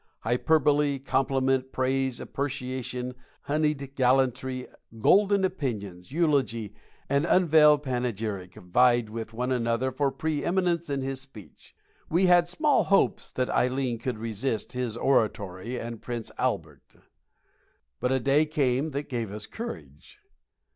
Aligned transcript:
Hyperbole, 0.21 0.97
compliment, 0.97 1.71
praise, 1.71 2.19
appreciation, 2.19 3.13
honeyed 3.43 3.93
gallantry, 3.93 4.65
golden 4.97 5.43
opinions, 5.45 6.11
eulogy, 6.11 6.73
and 7.07 7.23
unveiled 7.25 7.83
panegyric 7.83 8.55
vied 8.55 9.11
with 9.11 9.31
one 9.31 9.51
another 9.51 9.91
for 9.91 10.09
pre 10.09 10.43
eminence 10.43 10.89
in 10.89 11.01
his 11.01 11.21
speech. 11.21 11.75
We 12.09 12.25
had 12.25 12.47
small 12.47 12.85
hopes 12.85 13.29
that 13.29 13.49
Ileen 13.55 13.99
could 13.99 14.17
resist 14.17 14.73
his 14.73 14.97
oratory 14.97 15.79
and 15.79 16.01
Prince 16.01 16.31
Albert. 16.39 16.95
But 17.99 18.11
a 18.11 18.19
day 18.19 18.47
came 18.47 18.89
that 18.93 19.07
gave 19.07 19.31
us 19.31 19.45
courage. 19.45 20.17